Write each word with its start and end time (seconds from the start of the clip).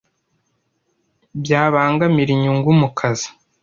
byabangamira 1.41 2.29
inyungu 2.35 2.69
mu 2.79 2.89
kazi 2.97 3.29